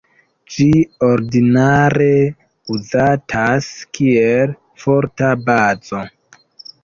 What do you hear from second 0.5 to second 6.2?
Ĝi ordinare uzatas kiel forta bazo.